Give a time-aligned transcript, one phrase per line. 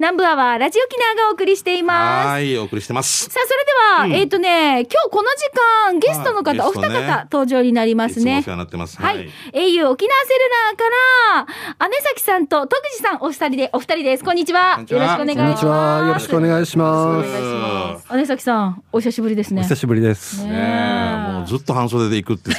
[0.00, 2.26] 南部アワーラジオキナがお送りしています。
[2.28, 3.24] はい、お送りしてます。
[3.24, 3.72] さあ、それで
[4.04, 5.50] は、うんえっ、とね、今日この時
[5.90, 8.54] 間、ゲストの方、ね二方登場になりますねいつもお世。
[8.54, 9.02] 話になってます。
[9.02, 9.16] はい。
[9.16, 10.84] au 沖縄セルラーか
[11.80, 14.24] ら、姉崎さんと徳次さん、お二人で、お二人です。
[14.24, 14.84] こんにちは。
[14.86, 15.34] よろしくお願いします。
[15.34, 16.06] こんにちは。
[16.06, 18.06] よろしくお願いします。
[18.06, 18.16] す。
[18.16, 19.62] 姉崎さん、お久しぶりですね。
[19.62, 20.44] お久しぶりです。
[20.44, 22.50] ねねえ、もうずっと半袖で行くって。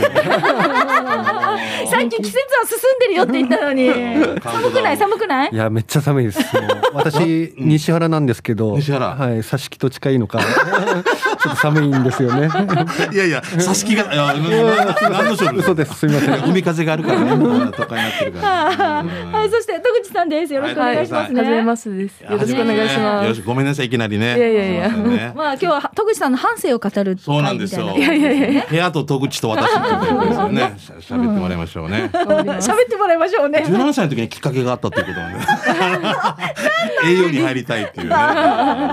[2.02, 3.90] さっき季節は進んでるよって言ったのに。
[4.42, 4.98] 寒くない？
[4.98, 5.50] 寒くない？
[5.52, 6.40] いや、めっちゃ寒いです。
[6.94, 9.08] 私、西原なんですけど、西原。
[9.16, 10.40] はい、挿し木と近いのか、
[11.42, 12.50] ちょっと寒いんですよね。
[13.12, 15.96] いやいや、挿し木が、いや、何の勝負嘘です。
[15.96, 16.50] すみません。
[16.50, 19.04] 海風があるからね、都会になってるから。
[19.32, 20.54] はい、そして徳地さんです。
[20.54, 21.40] よろしくお願いしますね。
[21.40, 22.22] はじめましてです。
[22.22, 23.24] よろしくお願いします。
[23.24, 24.38] よろしく、ごめんなさい、いきなりね。
[24.38, 27.88] いやいやいやすまあ今日は徳地さんの半生を語るそうなんですよ。
[27.88, 29.74] 会みたいな部屋と戸口と私
[30.52, 30.76] ね。
[31.00, 32.10] 喋ってもらいましょうね。
[32.14, 33.64] 喋ってもらいましょうね。
[33.66, 35.40] 17歳の時にきっかけがあったっていうことなんで。
[37.06, 38.16] 栄養に入りたいっていうね、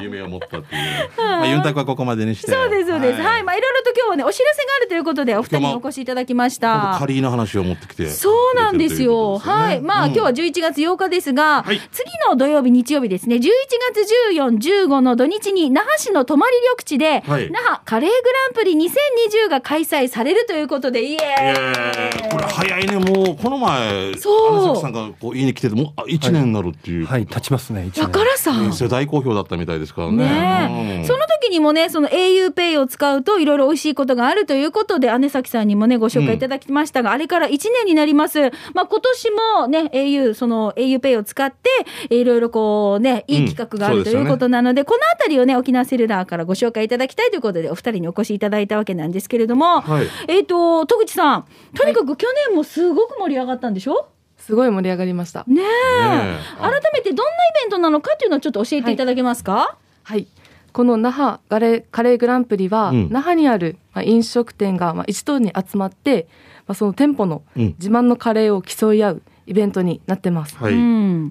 [0.03, 0.83] 夢を持ったっていう。
[1.17, 2.53] まあ、ユンタクはここまでにして。
[2.53, 3.21] そうですそうです。
[3.21, 6.97] はい、いまあいろいろと今日はねお知らせがあるということでお二人にお越しいただきました。
[6.99, 8.09] 仮の話を持ってきて。
[8.09, 9.39] そうなんですよ。
[9.39, 9.81] はい。
[9.81, 13.51] まあ、うん今日は11月8日ですが、はい次の土曜日、日曜日ですね、11
[13.93, 14.01] 月
[14.35, 27.07] 14、15の土日に那覇市の泊まり緑地で、はい那覇カレーグランプリ2020が開催されるということで、イエえーイーこれ早いね、もうこの前、そうさんがこう言いに来てて、もうあ1年になるっていう。
[27.07, 27.87] はい、立ちますね。
[27.87, 31.05] 一だ年からさ、ね世代好評だったみたいですからね。
[31.07, 38.51] その時にもね、その auPay を使うといろいろ美味しいことがあるということで、姉崎さんにもね、ご紹介いただきましたが、あれから1年になります。
[38.75, 50.07] まあ今年もね、au、その auPay を使って、いろいろこうね、いい企画がある、ということなので、このあたりをね、沖縄セルラーからご紹介いただきたいということで、お二人にお越しいただいたわけなんですけれども、はい。
[50.29, 54.09] えっ、と、戸口さん、とにかく去年もすごく盛り上がったんでしょ？
[54.39, 55.45] すごい盛り上がりました。
[55.49, 55.65] ねえ。
[55.65, 56.39] え。
[56.61, 60.29] 改めてどんなイベントなのかっていうのをちょっと教えていただけますか、はい。
[60.77, 66.29] この那覇カレーカレーグランプリは、うん那覇にある、まあ、飲食店が、まあ、一堂に集まって、
[66.67, 70.55] まあ、その店舗のうん自慢のカレーを競い合うイベントになってます。
[70.59, 70.75] はい。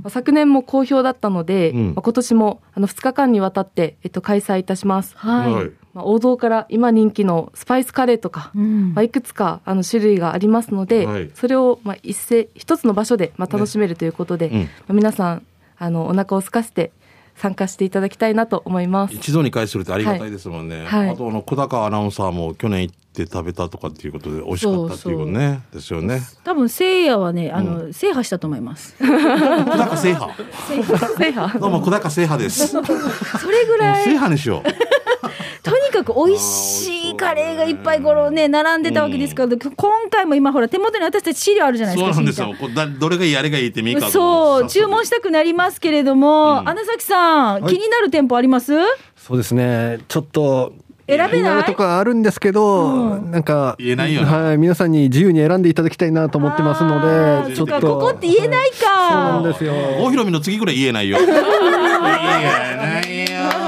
[0.09, 5.15] 昨年も好評だったので、うんまあ、今年もあの2日間にわたって、えっと、開催いたします。
[5.15, 5.53] はい。
[5.53, 15.45] はいまあ、王道から今人気のスパイスカレーとか、うんまあ、いくつかあの種類がありますので、はいそれをまあ一斉一つの場所でまあ楽しめるということで、うんまあ、皆さん
[15.77, 16.91] あのお腹を空かせて
[17.35, 19.13] 参加していただきたいなと思います。
[19.13, 20.85] 一度に返するってありがたいですもんね。
[20.85, 26.21] はいあとあの小高アナウンサーも去年行って食べたとかっていうことで美味しかったっていうことねですよね。
[26.43, 30.33] 多分せいやはねあの、制覇したと思います小高制覇。
[31.17, 32.67] 制覇どうも小高制覇です。
[32.71, 35.04] それぐらい制覇にしよう。
[35.63, 39.69] とにかく美味しいカレーがいっぱいこのね並んでたわけですけど、今
[40.09, 42.13] 回も今ほら手元に私たち資料あるじゃないですか。
[42.13, 42.41] そうなんです。
[42.41, 42.53] よ。
[42.59, 46.69] こうだどれがいいあれがいいってみかそう注文したくなりますけれども、うん。
[46.69, 47.73] 穴崎さん、はい。
[47.73, 48.73] 気になる店舗あります？
[49.15, 49.99] そうですね。
[50.07, 50.73] ちょっと。
[51.07, 51.63] 選べない？
[51.65, 53.29] とかあるんですけど、うん。
[53.29, 57.79] なんか言えないよねはい、皆さんに自由に選んでいただきたいなと思ってますので、ちょっと。
[57.79, 58.75] ここって言えないか。
[58.77, 59.73] そうなんですよ。
[59.99, 61.19] 大広美の次ぐらい言えないよ。
[61.21, 63.64] 言えないよ。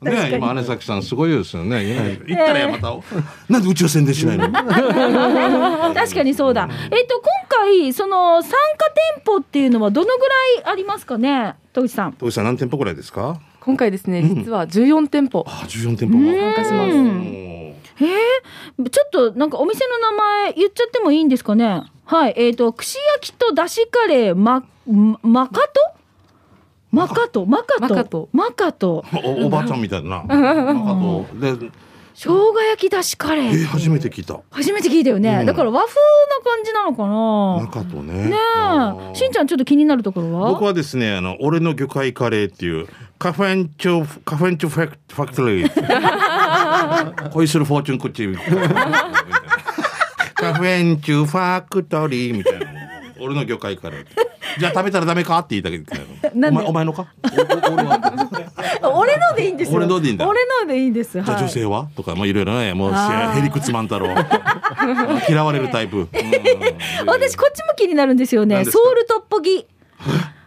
[0.00, 1.84] ね今姉崎さんすごいですよね。
[1.84, 1.98] 言え。
[1.98, 2.94] ない言ったらやまた、
[3.52, 4.48] なんでうちは宣伝しないの？
[5.94, 8.56] 確かにそうだ、えっと今回その参加
[9.16, 10.34] 店舗っていうのはどのぐら
[10.70, 11.54] いありますかね？
[11.72, 12.12] 戸口さん。
[12.12, 13.40] 戸口さん何店舗ぐらいですか？
[13.60, 15.44] 今回ですね、実は14店舗。
[15.46, 16.30] あ、十四店舗も。
[16.32, 16.90] 参加します。
[16.96, 21.82] うんえー、ちょっとなんかお店の名前言っちゃってもいいんですかね？
[22.04, 25.68] はいえっ、と串焼きとだしカレーままマカト
[26.90, 30.24] マカトマカトマカトマカトおおばあちゃんみたいな。
[30.24, 31.70] なんかとで、
[32.14, 34.40] 生姜焼きだしカレえー初めて聞いた。
[34.50, 36.00] 初めて聞いたよね、うんだから和風な
[36.42, 38.30] 感じなのかな中とね。
[38.30, 38.36] ね
[39.14, 40.48] しんちゃんちょっと気になるところは？
[40.50, 42.88] 僕はですね、あの、俺の魚介カレーっていう、
[43.18, 47.30] カフェンチョ、カフェンチョファクファクトリー。
[47.32, 48.26] 恋するフォーチュンクッチ。
[50.34, 52.66] カフェンチュファクトリーみたいな。
[53.20, 54.06] 俺の魚介カレー。
[54.58, 56.48] じゃあ食べたらダメかって言ったけど。
[56.48, 57.06] お前お前のか？
[58.82, 59.76] 俺のでいいんですよ。
[59.76, 60.26] 俺のでいいんだ。
[60.28, 61.12] 俺のでいいんです。
[61.12, 61.88] じゃあはい女性は？
[61.96, 64.08] とか、まあいろいろね、もうヘリクツマン太郎。
[65.28, 65.98] 嫌われるタイプ。
[65.98, 66.06] う ん
[67.06, 68.64] 私こっちも気になるんですよね。
[68.64, 69.66] ソウルトッポギ。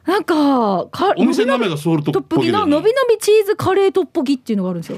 [0.05, 2.71] なんかかお店の名前がソウルトッポギだよね。
[2.71, 4.97] のびのびチーズカレートッポギっていうのがあるんですよ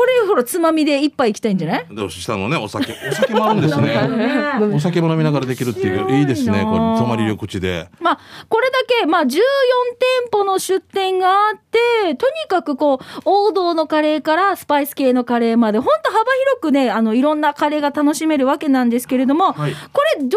[0.00, 1.86] ここれほらつまみで一杯いきたいんじゃない？
[1.94, 2.56] で下のね？
[2.56, 2.94] お酒。
[3.10, 3.86] お酒もあるんですね。
[4.08, 4.74] ね。
[4.74, 6.62] お酒も飲みながらできるっていういいですね。
[6.64, 7.86] これ泊まり緑地で。
[8.00, 8.18] まあ、
[8.48, 9.40] これだけ、まあ、14店
[10.32, 19.74] 舗の出店があって、とにかくこう、王道のカレーからスパイス系のカレーまで、本当幅広くね、あの、いろんなカレーが楽しめるわけなんですけれども、はい。
[19.92, 20.30] これどういう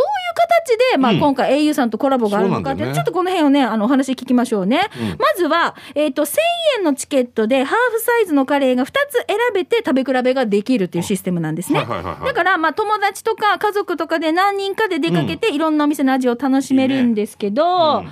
[0.65, 2.95] 形で、まあ、うん今回 au さんとコラボがあるのかって、そうなんね。
[2.95, 4.89] ちょっとこの辺をね、あの、お話聞きましょうね。
[5.00, 5.10] うん。
[5.19, 6.38] まずは、えっ、と、1000
[6.80, 11.79] 円のチケットでハーフサイズのカレーが2つ選べて食べ比べができるっていうシステムなんですね。
[11.79, 18.09] だから、まあ、友達とか家族とかで何人かで出かけて、いろんなお店の味を楽しめるんですけど、うん。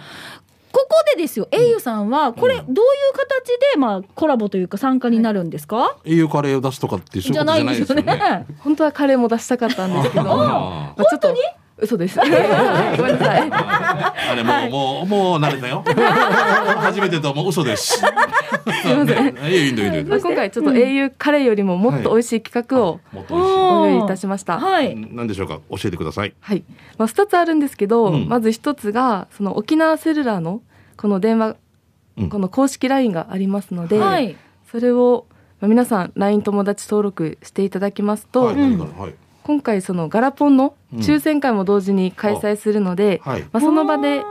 [0.72, 2.74] ここでですよ、au さんは、これ、どういう
[3.14, 8.46] 形で、まあ、コラボというか参加になるんですか、栄養カレーを出すとかってじゃないですよね。
[8.60, 11.36] 本当はカレーも出したかったんですけど、まあちょっと
[11.82, 12.18] 嘘です。
[12.22, 13.50] ごめんなさい。
[13.52, 15.84] あれもう、もうもう慣れたよ。
[16.82, 17.98] 初めてともう嘘です。
[17.98, 19.36] すいません。
[19.36, 23.00] いやいいんだいいんだいいんだ今回ちょっと au カレーよりももっと美味しい企画を
[23.30, 23.38] ご
[23.88, 24.60] 用意いたしました。
[24.60, 24.96] はい。
[24.96, 25.60] 何でしょうか？
[25.72, 26.34] 教えてください。
[26.40, 26.64] はい。
[26.98, 28.30] まあ、2つあるんですけど、うん。
[28.30, 30.62] まず1つが、その沖縄セルラーの
[30.98, 31.56] この電話、
[32.18, 32.30] うん。
[32.30, 34.36] この公式 LINE がありますので、はい。
[34.72, 35.26] それを、
[35.60, 38.56] まあ皆さん LINE 友達登録していただきますと、はい。
[38.56, 39.14] はい
[39.52, 43.42] 今回そのガラポンの抽選会も同時に開催するので、はい。
[43.52, 44.24] まあ、その場で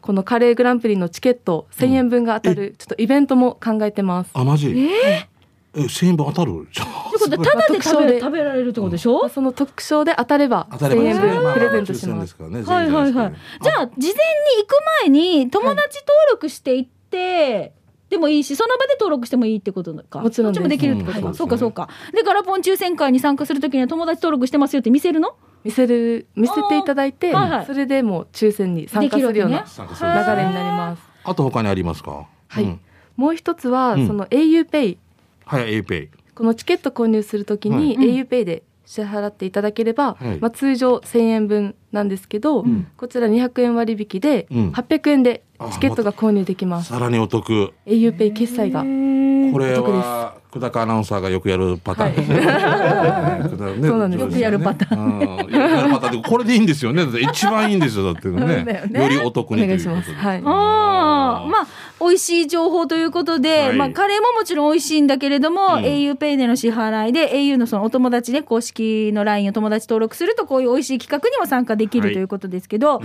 [0.00, 4.30] このカレーグランプリのチケット1000円分が当たる、ちょっとイベントも考えてます。
[4.32, 4.70] あマジ？
[4.70, 5.28] え
[5.74, 6.66] え1000円分当たる？
[6.72, 12.20] じゃんということで、ただで食べ食べられるってことでしょ、まあその特賞で当たれば当たれば1000円まあ分プレゼントしま。
[12.22, 13.34] ですすからねはいはいはい。
[13.60, 14.14] じゃあ、事前に
[14.62, 17.74] 行く前に、友達登録していって、
[18.10, 20.20] でもいいし、その場で登録してもいいってことか。
[20.20, 20.68] もちろんです。
[20.68, 21.28] できるってことか。
[21.28, 21.34] うん。
[21.34, 21.88] そうかそうか。
[22.12, 25.36] で、ガラポン抽選会に参加するときには友達登録してますよって見せるの？
[25.64, 27.66] 見せる、見せていただいて、はいはい。
[27.66, 31.02] それでもう抽選に参加するような流れになります。
[31.24, 32.26] あと他にありますか？
[32.48, 32.64] はい。
[32.64, 32.80] うん。
[33.16, 34.06] もう一つは、うん。
[34.06, 34.98] その auPay。
[35.46, 38.06] はい APay このチケット購入するときにはい。
[38.22, 46.90] auPay で支払っていただければ、はいまあ、通常1000円分なんですけど、んこちら200円割引でうん800円であチケットが購入できます。
[46.90, 48.82] さらにお得 auPay 決済が。
[48.82, 52.14] これお得ですは久高アナウンサーがよくやるパターン。
[52.14, 52.36] ですね。
[52.36, 54.20] ね そうなんです。
[54.20, 55.20] よくやるパターン。
[55.20, 56.22] よくやるパターン。
[56.22, 57.04] でこれでいいんですよね。
[57.20, 58.14] 一番いいんですよ。
[58.14, 58.64] だってね。
[58.64, 59.02] ね。
[59.02, 60.12] よりお得おにと願いうします。
[60.12, 60.42] はい。
[60.44, 61.66] ああ、まあ、
[61.98, 63.76] 美味しい情報ということで、はい。
[63.76, 65.82] まあ、カレーももちろん美味しいんだけれども、うん。
[65.82, 72.14] auPay での支払いで、au のそのお友達で公式の LINE を友達登録すると、こういう美味しい企画にも参加できる、はい。
[72.14, 73.02] ということですけど、ん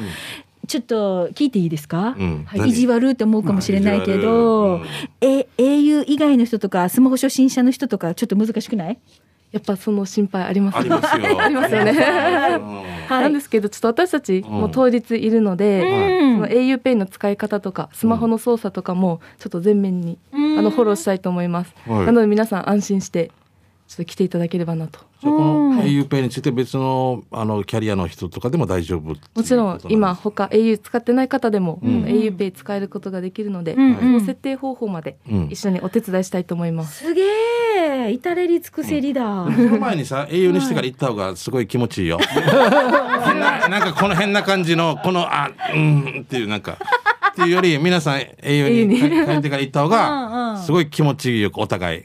[0.69, 2.47] ちょっと聞いていいですか、うん。
[2.65, 4.87] 意地悪って思うかもしれないけど、まあ
[5.25, 8.99] 意え au 以外の人とか、スマホ初心者の人とか、ちょっと難しくない？
[9.51, 10.77] やっぱその心配あります。
[10.77, 11.41] ありますよ。
[11.41, 11.93] ありますよね。
[13.09, 16.35] なんですけど、ちょっと私たちも当日いるので、うん。
[16.35, 20.59] その auPay の使い方とか、スマホの操作とかも、ちょっと全面に、うん。
[20.59, 21.73] あの、フォローしたいと思います。
[21.87, 22.05] はい。
[22.05, 23.31] なので皆さん安心して、
[23.89, 24.99] ちょっと来ていただければなと。
[25.19, 37.03] じゃあこうんの auPay について別のあのキャリアの人とかでも大丈夫もちろん今他 au 使ってない方でも、うん auPay 使えることができるので、うんその設定方法までうん一緒にお手伝いしたいと思います。
[37.03, 39.23] すげえ至れり尽くせりだ。
[39.45, 42.19] その前にさ、栄養にしてから行った方がすごい気持ちいいよ。
[42.19, 42.43] 変
[43.41, 46.77] な、なんかこの変な感じの、この、あ、うん、っていう、なんか、
[47.31, 52.03] っていうより、皆さん栄養に帰帰ってから行った方うんうんが、すごい気持ちいいよ、お互い。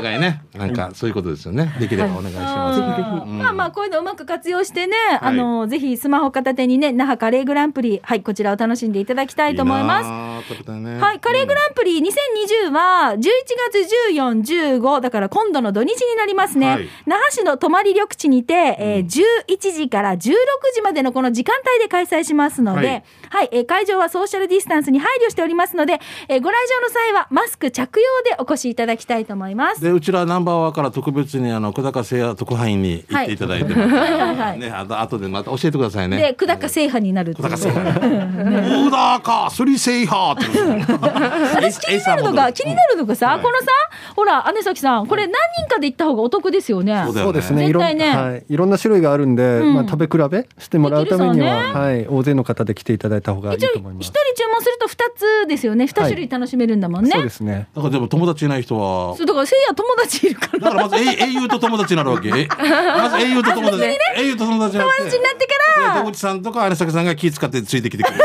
[0.00, 1.74] お互いね、なんかそういうことですよね。
[1.78, 2.80] できればお願いします。
[2.80, 10.06] まあまあ、こういうのうまく活用してね、あの、ぜひスマホ片手にね、那覇カレーグランプリ、はい、こちらを楽しんでいただきたいと思います。
[11.00, 13.20] はい、カレーグランプリ2020は11
[13.72, 16.66] 月14、15だから今度の土日になりますね。
[16.66, 20.18] はい那覇市の泊まり緑地にて、えー11時から16
[20.74, 29.80] 時までのこの時間帯で開催しますので、ははいい、えー会場はソーシャルディスタンスに配慮しておりますので、えーご来場の際はマスク着用でお越しいただきたいと思います。
[29.90, 36.16] でうちらナンバーワンから特別にあの久高製薬特派員に行っていただいて、はいはいはいねあと後でまた教えてくださいね。
[36.16, 37.80] で、久高制覇になる久高製薬。
[37.80, 40.46] オーダーかスリ製覇って。
[41.54, 43.66] 私気になるのが、気になるのがさ、はいこのさ、
[44.14, 45.32] ほら、姉崎さん、これ何
[45.66, 47.02] 人かで行った方がお得ですよね。
[47.06, 47.68] そうだよそうですね。
[47.68, 54.12] いろん絶対ねはい、いろんな種類があるんで、うんまあ食べ比べしてもらうためには、できるそうはい、大勢の方で来ていただいた方がいいと思います一。
[54.12, 55.86] 人注文すると二つですよね。
[55.86, 57.10] 二種類楽しめるんだもんね。
[57.10, 57.68] そうですね。
[57.74, 60.58] だからでも友達いない人はそうだからせいや友達いるから。
[60.58, 62.28] だからまず英英雄と友達になるわけ。
[62.28, 63.84] えまず英雄と友達。
[64.16, 64.98] 英雄と友達になって。
[64.98, 68.24] 友達になってからで出口さんとか姉崎さんが気使ってついてきてくれる。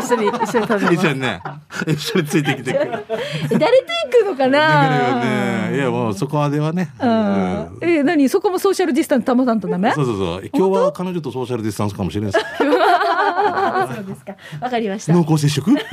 [0.00, 0.94] 一緒に、一緒に食べ。
[0.94, 1.40] 一緒にね。
[1.86, 3.04] 一緒についてきてくれる。
[3.52, 3.84] え誰と
[4.18, 5.20] 行くのかな？
[5.70, 8.28] ねいやもうそこまではね、うんえ何？
[8.28, 9.92] そこもソーシャルディスタンス保たんとダメ？
[9.92, 12.44] そうそうそう今日は彼女とソーシャルディスタンスかもしれないです
[13.94, 14.36] そうですか。
[14.60, 15.12] わかりました。
[15.12, 15.70] 濃厚接触？
[15.70, 15.90] じゃあ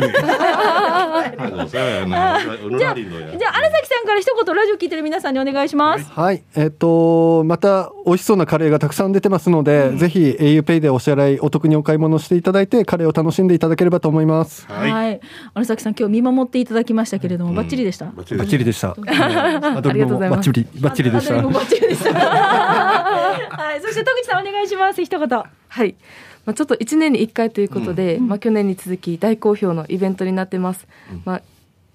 [3.58, 6.10] 荒崎さんから一言ラジオ聞いてる皆さんにお願いします。
[6.12, 14.66] はい、えっ、と、また美味しそうなカレーがたくさん出てますので、ぜひ auPay でお支払いお得にお買い物していただいて、カレーを楽しんでいただければと思います。
[14.68, 15.20] はい、
[15.54, 18.06] 荒崎さん今日見守っていただきましたけれども、バッチリでした？
[18.06, 18.92] バッチリでした。
[18.92, 19.06] あり
[20.00, 21.36] がとうございますバッチリ、バッチリでした。
[21.36, 21.42] ああ。
[21.44, 22.14] バッチリでした。
[22.22, 23.82] はい。
[23.82, 25.04] そして戸口さんお願いします。
[25.04, 25.44] 一言。
[25.68, 25.96] はい。
[26.46, 30.88] まあ、ちょっと1年に1回ということで、まあ、去年に続き大好評のイベントになってます。
[31.26, 31.42] まあ、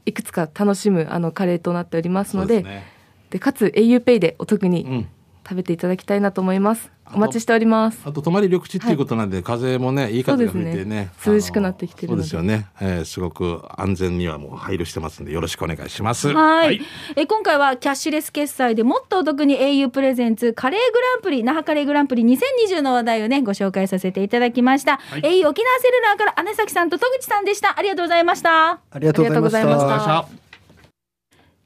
[0.05, 2.97] いくつか楽しむあのカレーとなっておりますので、でね。
[3.41, 5.09] かつ auPay でお得にうん
[5.47, 6.91] 食べていただきたいなと思います。
[7.15, 8.01] お待ちしております。
[8.05, 11.11] あと泊まり緑地っていうことなんで、風もねいい風が吹いてねね。
[11.25, 12.29] 涼しくなってきてるので。
[12.29, 16.33] そうですよね、えー、すごく安全にはもう配慮してますんでよろしくお願いします。
[16.33, 16.81] はい、
[17.15, 24.97] え今回はキャッシュレス決済でもっとお得に au プレゼンツカレーグランプリ那覇カレーグランプリ2020の話題をねご紹介させていただきました、い。
[25.21, 27.79] au 沖縄セルラーから姉崎さんと戸口さんでした。
[27.79, 28.81] ありがとうございました。
[28.91, 30.27] ありがとうございました。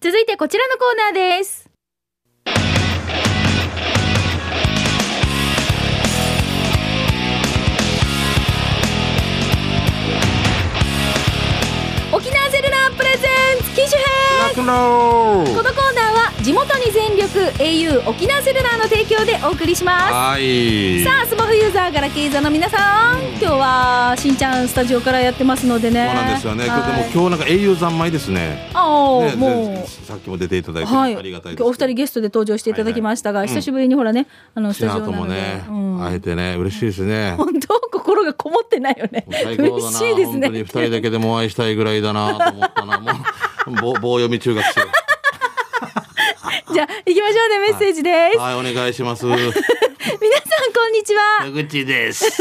[0.01, 1.70] 続いてこちらのコーナーです
[13.81, 20.13] 機種編このコーナーは地元に全力 au 沖縄セルラーの提供でお送りします。
[20.13, 21.03] はい。
[21.03, 26.09] さあスマホユーザーガラケーユーザーの皆さん今日はしんちゃんスタジオからやってますのでね。
[26.09, 26.83] そうなんですよね、はい。
[26.83, 28.71] でも今日なんか英雄三昧ですね。
[28.75, 30.07] ああ、ねもぜう。
[30.07, 33.57] さっきも出ていただいて、はい、ありがたいお二人ゲストで登場していただきましたが、はいはい。
[33.57, 36.05] 久しぶりにほらね、あのスタジオなので、もね、うん。
[36.05, 37.33] 会えてね嬉しいですね。
[37.41, 37.81] 本当？
[38.21, 39.25] 心がこもってないよね。
[39.59, 40.65] 嬉しいです本当に二ね。
[40.65, 43.11] 人だけでもお会いしたいぐらいだなと思ったなも
[43.69, 44.81] う棒棒読み中学生
[46.73, 48.39] じゃあ行きましょうねメッセージです。
[48.39, 49.27] はいお願いします
[50.21, 51.47] 皆さんこんにちは。
[51.47, 52.25] 野口です。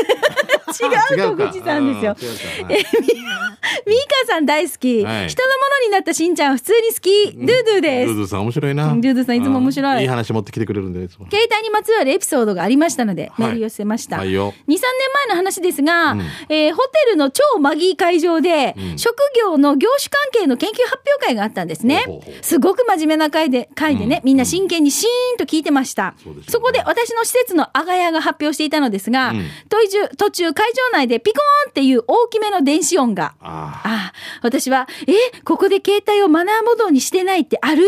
[0.82, 2.16] 違う戸口さんですよ。
[2.22, 2.74] 違うか。
[2.74, 2.86] はい
[3.86, 3.98] ミー
[4.28, 5.30] カさん大好き、はい。
[5.30, 8.08] 人のものになったしんちゃん普通に好き、ドゥドゥです。
[8.08, 8.92] ルーズさん面白いな。
[8.92, 9.96] うんルーズさんいつも面白い。
[9.96, 11.08] うんいい話持ってきてくれるんで。
[11.10, 13.42] 携帯にまつわるエピソードがありましたので、はい。
[13.42, 14.18] メール寄せました。
[14.18, 14.54] はいよ。
[14.54, 14.80] 2、3年
[15.28, 16.22] 前の話ですが、うん。
[16.50, 18.98] えーホテルの超マギー会場で、うん。
[18.98, 22.04] 職業の業種関係の研究発表会があったんですね。
[22.06, 22.32] ほうほうほ。
[22.32, 22.34] う。
[22.44, 24.26] すごく真面目な会で、会でね、うん。
[24.26, 26.16] みんな真剣にシーンと聞いてました。
[26.48, 33.36] そこで私の施設の阿賀屋が発表していたのですが、うん途中、途中会場内でピコーンっていう大きめの電子音が。
[33.42, 35.14] あああ、私は、え、
[35.44, 37.84] ここで携帯をマナーモードにしてないってある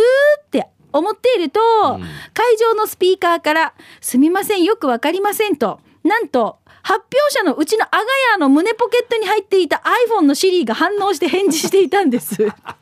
[0.45, 1.59] って思っていると、
[1.97, 2.01] ん
[2.33, 7.97] 会場のスピーカーから、すみません、よくわかりませんと、なんと、発表者のうちのアガ
[8.31, 9.83] ヤの胸ポケットに入っていた
[10.17, 12.37] iPhone のシリーが反応して返事していたんです。
[12.37, 12.77] どういうあ。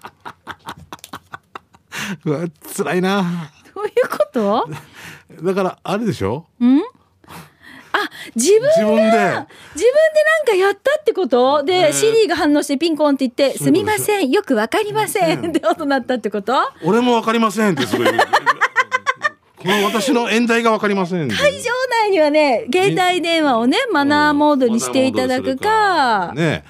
[2.25, 2.45] うわ
[2.75, 3.51] 辛いな。
[3.73, 3.87] こ
[4.33, 4.69] と？
[5.43, 6.45] だからあれでしょ？
[6.59, 6.79] ん？
[7.91, 9.01] あ、自分自分で。
[9.01, 11.63] 自分でなんかやったってこと？
[11.63, 16.53] で、ねシリーが反応してピンコンって言って、すみません、よくわかりませんって音鳴ったってこと？
[16.83, 18.07] 俺もわかりませんってすごい。
[19.59, 21.27] この私の演題がわかりません。
[21.29, 21.69] 会場
[22.03, 26.63] 内にはね、携帯電話をね、マナーモードにしていただくか、ね。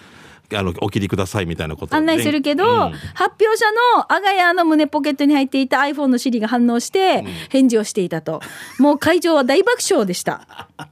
[0.53, 3.65] あのお切りくださいみたいなことを案内するけど、うん発表者
[3.97, 8.41] のアガヤの胸ポケットに入っていた iPhone のシリが反応して、返事をしていたと。
[8.77, 10.67] もう会場は大爆笑でした。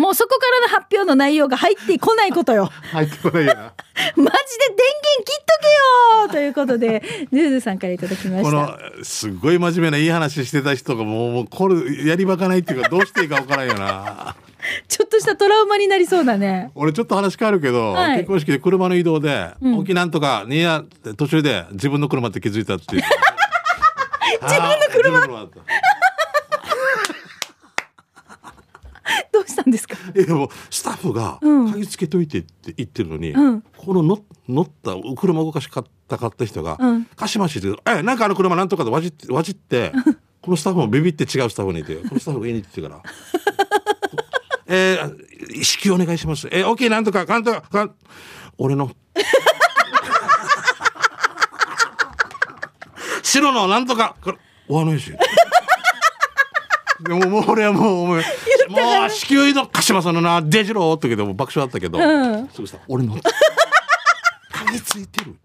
[0.00, 2.70] もうそこからの発表の内容が入ってこないことよ。
[2.92, 3.60] 入ってこないやな。
[3.60, 4.34] マジで電源
[5.24, 8.50] 切っとけよということで、ヌーズさんからいただきました。
[8.50, 14.36] このすごい真面目ないい話してた人がもうもうこれやり場がないっていうかどうしていいかわからんよな。
[14.88, 16.70] ちょっとしたトラウマになりそうだね。
[16.74, 18.16] 俺ちょっと話変わるけど、はい。
[18.18, 19.78] 結婚式で車の移動で、うん。
[19.78, 20.84] 沖縄とかにや
[21.16, 23.02] 途中で自分の車って気づいたっていう。
[24.42, 25.48] 自分の車？
[29.32, 29.96] どうしたんですか？
[30.16, 31.72] いやもうスタッフがうん。
[31.72, 33.62] 鍵つけといてって言ってるのに、うん。
[33.76, 39.92] この乗乗った車動かしかったかった人がうん「貸しまし」ってえなんかあの車なんとかでわじってわじって
[40.42, 43.00] このスタッフもビビって違うスタッフにいてこのスタッフが言いに行ってから
[44.72, 47.94] 「えー、支給お願いします」えー「OK なんとか なんとかかん
[48.56, 48.90] 俺の。
[53.22, 55.12] 白のなんとかこれお話し。
[57.00, 62.48] でももう俺はもうもうもう支給の鹿島さんのなデジローってけど爆笑だったけど、うん。
[62.48, 63.16] そうしたら俺の。
[64.52, 65.36] 鍵ついてる。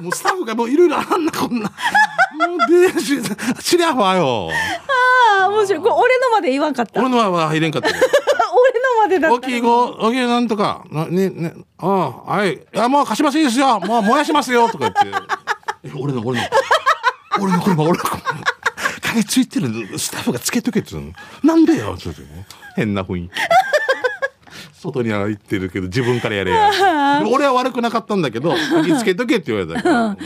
[0.00, 1.70] もうスタッフがもういろいろあんなこんな。
[1.70, 3.16] もうでし
[3.62, 4.50] 知りゃわよ
[5.44, 5.82] ああ、面白い。
[5.82, 7.00] これ俺のまで言わんかった。
[7.00, 7.94] 俺のは入れんかったよ。
[8.54, 9.36] 俺のまでだった。
[9.36, 12.54] 大きい子大きいなんとかなねねああはい。
[12.54, 13.80] いやもう貸しませんですよ。
[13.80, 15.00] もう燃やしますよとか言って。
[15.84, 16.46] え俺の俺の。
[17.40, 18.22] 俺の車俺の車。
[19.02, 21.12] 影ついてるスタッフがつけとけって言うの。
[21.42, 22.22] なんでよちょっと
[22.76, 23.32] 変な雰囲気
[24.84, 30.16] 外には行ってるけど自分からやれや で俺は悪くなかったんだけど鍵つけとけって言われたから もう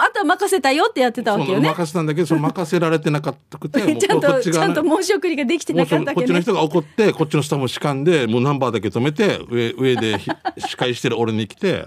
[0.00, 1.68] あとは任せたよってやってたわけよね。
[1.68, 6.14] 任せたんだけどその任せられてなかったくて ちゃんことっちゃんと申し送りができてなかったわけね。
[6.14, 11.86] こっちの人が怒ってこっちのスタッフも痴漢でもうナンバーだけ止めて上上でひ司会してる俺に来て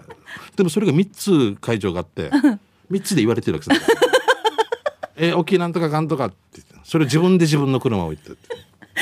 [0.55, 2.29] でもそれが3つ会場があって
[2.91, 3.97] 3つで言われてるわけですよ。
[5.19, 8.39] え大きいなんとかかんとかって言ってそれ自分で自分の車を言ってって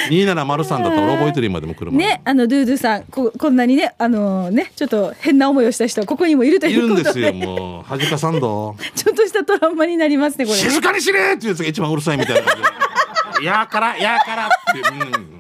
[0.09, 7.21] 270だったら俺覚えてる今でも車ね、あのドゥードゥさんここんなにねあのねちょっと変な思いをした人ここにもいるといいうことで。
[7.21, 7.83] るんですよもう。
[7.83, 8.75] 恥かさんど。
[8.95, 10.57] ちょっとしたトラウマになりますねこれ。
[10.57, 12.41] ね静かにしれっていうやつが一番うるさいみたいな。
[13.41, 15.39] やーからやーからって、うん、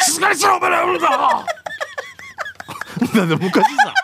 [0.00, 1.44] 静かにしろお前らうるだだ
[3.24, 3.94] って昔さ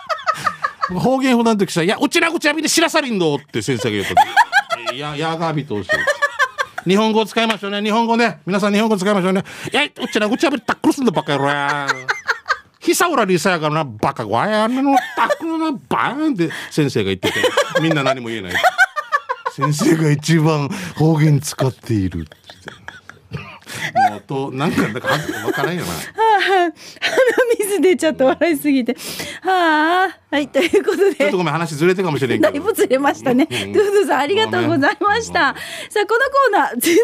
[0.99, 4.13] 方言普段の時さ「いやうちなぐちゃびでしらさりんど」って先生が言うと
[4.93, 5.97] 「いややがびとして
[6.87, 7.81] 日本語を使いましょうね。
[7.81, 8.41] 日本語ね。
[8.45, 9.43] 皆さん日本語を使いましょうね。
[9.71, 11.47] いやうちなぐちゃびでタックルすんだバカ野郎。
[11.47, 11.87] や
[12.79, 17.39] ひさうらりさやからなバカごやなのタックルなバーンって先生が言ってて。
[17.81, 18.53] みんな何も言えない。
[19.53, 22.19] 先生が一番方言使っている。
[22.19, 22.37] って
[23.31, 25.07] 言ってもうとなんかなんか
[25.45, 25.91] わからんよな。
[25.91, 25.97] は
[26.37, 26.73] あ鼻
[27.59, 28.95] 水出ちゃった笑いすぎて。
[29.41, 29.94] はあ。
[30.31, 31.15] はいということで。
[31.15, 32.51] ちょっとごめん話ずれてるかもしれんけど。
[32.51, 33.45] だいぶずれましたね。
[33.45, 35.55] ドゥードゥさん、ありがとうございました。
[35.89, 37.03] さあ、このコーナー、全然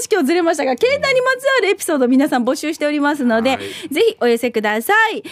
[0.00, 3.58] 話今日ずれましたが、携帯にまつわるエピソード皆さん募集しておりますので、はい。
[3.92, 5.18] ぜひお寄せください。
[5.18, 5.24] 以上、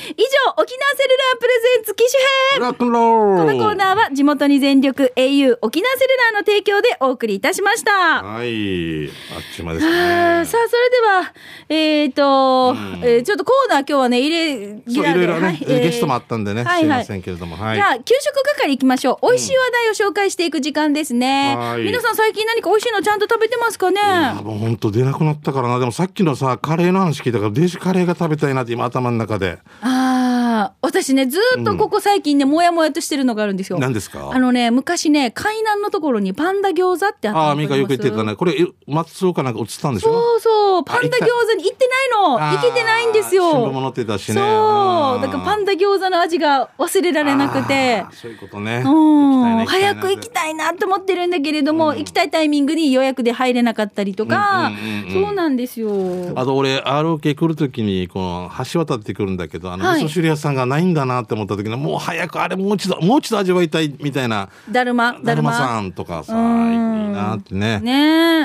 [0.57, 2.75] 沖縄セルラープレゼンツ機種編。
[2.75, 8.23] このコーナーは地元に全力 au 沖縄セルラーの提供でお送りいたしました。
[8.23, 9.09] はい。
[9.09, 9.13] あっ
[9.55, 9.87] ちまでね。
[9.87, 11.35] ーさあ、それでは、
[11.69, 13.03] えっ、と、ん。
[13.05, 17.77] えーちょっとコーナー今日はね、入れ、そういろいろね、はいえーゲストもあったんでね、はいはいせんけれどもはい。
[17.77, 19.27] じゃあ、給食係行きましょう。
[19.29, 21.57] 美味しい話題を紹介していく時間ですね。
[21.57, 21.83] はい。
[21.83, 24.01] 皆さん最近何か美味しいのちゃんと食べてますかね？
[24.03, 25.79] あもう本当出なくなったからな。
[25.79, 29.59] でもさっきのさカレーの話聞いたからデジカレーが食べたいなって今頭の中で。
[29.81, 33.79] ああ、私ね、ずーっとここ最近ね、もやもやとしてるのがあるんですよ。
[33.79, 34.31] 何ですか？
[34.33, 38.37] あのね、昔ね、海南のところにパンダ餃子ってあったのああミカよく言ってたね。
[38.37, 40.13] これえ松岡なんか映ったんでしょ？
[40.13, 42.39] そうそう、パンダ餃子に行ってないの。
[42.39, 43.51] あー行けてないんですよ。
[43.51, 44.35] 新聞も載ってたしね。
[44.35, 45.19] そう。
[45.19, 45.23] ん。
[45.23, 48.05] だからパンダ餃子の味が忘れられなくて。
[48.13, 48.83] そういうことね。
[48.85, 55.25] うん、早く行きたいなと思ってるんだけれども、行きたいタイミングに予約で入れなかったりとか、うんうんうんうん。
[55.25, 55.91] そうなんですよ。
[56.37, 60.05] あと俺 ROK 来るときにこの橋渡ってくるんだけどあのはい。
[60.05, 64.49] 味噌汁屋さんがないんだなって思った時にもう早くあれもう一度もう一度味わいたいみたいな。
[64.71, 65.53] だるま、だだるま。
[65.53, 67.81] さんとかさいいうんなってね。
[67.81, 67.93] ね。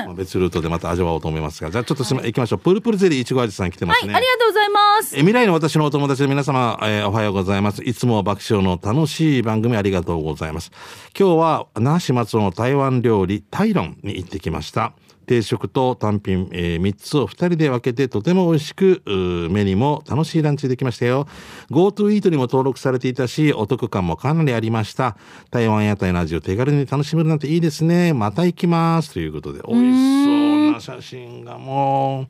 [0.02, 0.06] え。
[0.06, 1.70] まあ別ルートでまた味わおうと思いますが。
[1.70, 5.16] じゃあちょっとすみ行きましょうプルプルゼリーいちご味さん来てまはい、すね、ありがとうございます。
[5.16, 7.82] え未来の私のお友達の皆様、えーおはようございます。
[7.82, 10.70] いつも爆笑の楽しい番組ありがとうございます。
[11.18, 14.92] 今日は、那覇市松尾の台湾料理、タイロンに行ってきました。
[15.26, 19.02] 定食と単品、え3つを2人で分けてとても美味しく、
[19.50, 21.26] 目にも楽しいランチできましたよ。
[21.70, 25.16] GoTo イートにも登録されていたし、お得感もかなりありました。
[25.50, 28.12] 台湾屋台の味を手軽に楽しめるなんていいですね。
[28.12, 29.12] また行きます。
[29.12, 32.26] ということで、美味しそうな写真がも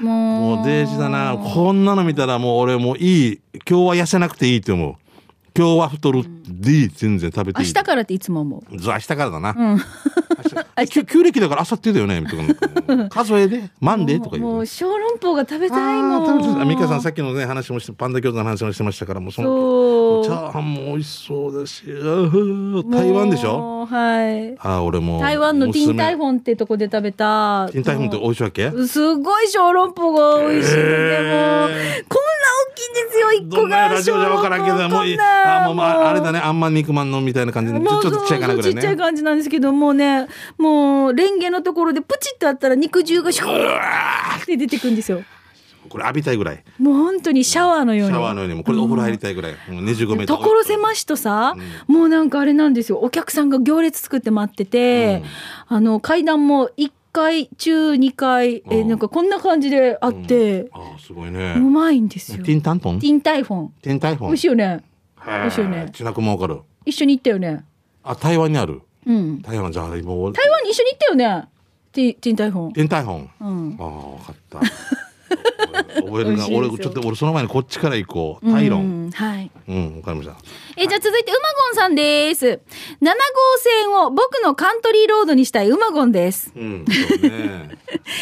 [0.00, 0.56] う、もう。
[0.56, 1.36] もうデージだな。
[1.36, 3.40] こんなの見たらもう俺もういい。
[3.68, 4.94] 今日は痩せなくていいと思う。
[5.56, 6.88] 今日は太るでいい。
[6.88, 7.66] 全然食べていい。
[7.66, 8.62] 明日からっていつも思う。
[8.70, 9.54] 明日からだな。
[10.78, 12.20] 明日旧暦だから明後日だよね。
[12.20, 14.48] みたいな数えでマンデーとか言う。
[14.48, 16.24] もう小籠包が食べたいもん。
[16.24, 19.48] あー食べてたミカさんさっきのね話もしてパンダ餃子の話もしてましたからもうその
[20.24, 20.36] そう。
[20.36, 21.84] チャーハンも美味しそうだし。
[21.86, 23.86] 台湾でしょ？
[23.86, 24.54] はい。
[24.58, 27.68] あー俺も台湾のティンタインフォンってとこで食べた。
[27.72, 28.70] ティンタイフォンって美味しいわけ？
[28.86, 33.88] すごい小籠包が美味しいので、もう、こんな大きいんですよ、一個が。
[33.88, 36.38] ラジオじゃ分からんけどもうあもうまああれだね。
[36.38, 37.80] あんまん肉まんのみたいな感じで。
[37.80, 40.28] ちょっとちっちゃいかなぐらいちっちゃいね感じなんですけど、もうね、
[40.58, 45.22] もう、レンゲのところでプチッとあったら肉汁がシューって出てくるんですよ。
[45.90, 46.64] これ浴びたいぐらい。
[46.78, 48.14] もう本当にシャワーのように。
[48.14, 51.54] シャワーのようにもこれでお風呂入りたいぐらい、もう25メートル所狭しとさ、
[51.88, 52.98] もうなんかあれなんですよ。
[52.98, 55.22] お客さんが行列作って待ってて、
[55.66, 61.54] あの階段も1階中2階、えうんなんかこんな感じであって、あーすごいね。
[61.56, 62.44] うまいんですよ。
[62.44, 63.00] ティンタントン？
[63.00, 63.68] ティンタイフォン。
[63.82, 64.28] ティンタイフォン？
[64.28, 64.84] 美味しいよね。
[65.26, 65.90] 美味しいよね。
[65.92, 66.60] ちなくもわかる。
[66.86, 67.64] 一緒に行ったよね。
[68.04, 68.80] あ台湾にある。
[69.06, 69.42] うん。
[69.42, 70.32] 台湾じゃあもう。
[70.32, 71.48] 台湾に一緒に行ったよね。
[71.92, 72.72] ティティンタイフォン。
[72.72, 73.30] ティンタイフォン。
[73.40, 73.76] うん。
[73.80, 74.60] ああ分かった
[76.10, 78.50] 覚えるな俺ちょっと俺その前にこっちから行こう。
[78.50, 78.82] タイロン。
[78.82, 79.50] うんはい。
[79.68, 80.36] うんわかりました。
[80.76, 82.46] えじゃあ続いてうまごんさんです。
[82.46, 82.60] 7号
[83.58, 86.52] 線を僕のカントリーロードにしたいうまごんです。
[86.56, 87.78] うんそうね。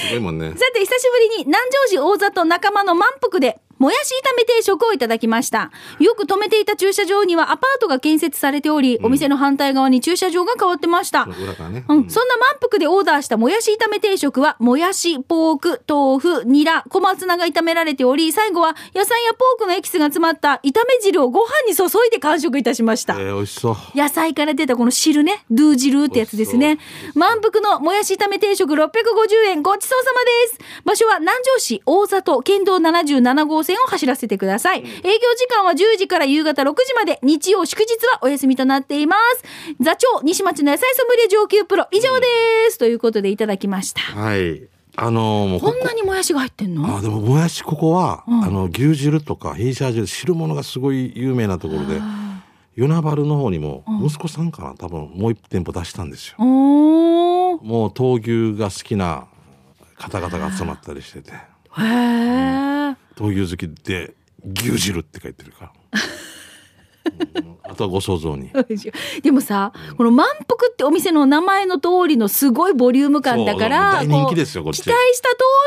[0.08, 0.50] すごいもんね。
[0.56, 5.70] さて久しぶりに南城市大里仲間の満腹でもやし炒め定食をいただきました。
[6.00, 11.24] よく止めていた駐車場にはアパートが建設されており、お店の反対側に駐車場が変わってました。
[11.24, 11.84] 裏からね。
[11.88, 23.14] うん、そんな満腹でオーダーしたもやし炒め定食は、もやし、ポーク、豆腐、ニラ、小松菜が炒められており、最後は野菜やポークのエキスが詰まった炒め汁をご飯に注いで完食いたしました。
[23.14, 23.76] えー、美味しそう。
[23.94, 26.78] 野菜から出たこの汁ね、ドゥ汁ってやつですね。
[27.14, 28.88] 満腹のもやし炒め定食650
[29.46, 30.82] 円、ごちそうさまです。
[30.84, 34.78] 場所は南城市大里県道77号線を走らせてください。
[34.78, 34.88] 営業
[35.36, 39.44] 時間は10時から夕方6時まで、日曜祝日はお休みとなっています。
[39.80, 42.26] 座長、西町の野菜ソムリエ上級プロ、以上で
[42.70, 42.78] す。
[42.78, 44.00] ということでいただきました。
[44.00, 44.62] はい。
[45.00, 46.96] あのーもうこんなにもやしが入ってんの？
[46.96, 52.00] あでももやしここは、あの牛汁とかヒージャー汁汁物がすごい有名なところで
[52.76, 54.74] 与那原の方にも息子さんかな？
[54.74, 56.44] 多分もう一店舗出したんですよ。
[56.44, 57.58] もう
[57.90, 59.26] 闘牛が好きな
[59.96, 62.67] 方々が集まったりしててへー。
[63.18, 65.72] 闘牛好きで牛汁って書いてるから、
[67.34, 68.50] うんあとはご想像に。
[69.22, 74.94] でもさ、この満腹ってお店の名前の通りのすごいボリューム感だから、期待した通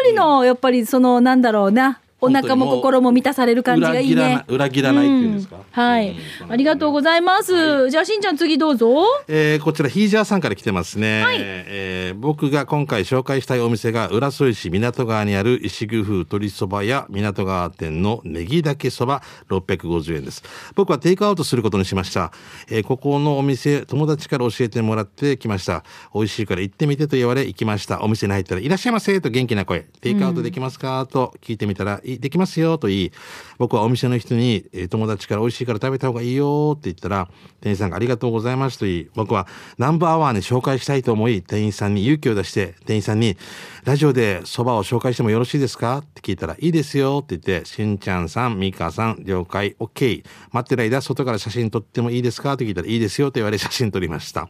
[0.06, 4.16] りの、やっぱりその、なんだろうな、お腹も心も満たされる感じがいいね。
[4.16, 6.16] 裏切らない裏切らないっていうんですか、はい。
[6.48, 7.90] ありがとうございます。
[7.90, 9.06] じゃあ、しんちゃん次どうぞ。
[9.28, 20.44] えーこちらヒージャーさんから来てますね、えー僕が今回紹介したいお店が浦添市港川にある石工風鶏そばや港川店のネギだけそば650円です。
[20.76, 22.32] 僕はテイクアウトすることにしました、
[22.70, 25.84] えーここのお店友達から教えてもらってきました。
[26.14, 28.04] 美味しいから行ってみてと言われ行きました。
[28.04, 29.82] お店に入ったらいらっしゃいませと元気な声。
[30.02, 33.12] テイクアウトできますか、と聞いてみたらいできますよと言い
[33.58, 37.30] 僕はお店の人に、え友達から美味しいから食べた方がいいよって言ったら
[37.62, 39.48] 店員さんがありがとうございますと言い僕は
[39.78, 43.38] ナンバーワンに紹介したいと思い店員さんに勇気を出して店員さんに
[43.84, 54.48] ラジオでそばを紹介してもよろしいですかって聞いたらいいですよって言ってしんちゃんさんみかさん了解 OK 待ってる間外から写真撮ってもいいですかって聞いたらいいですよと言われ写真撮りました。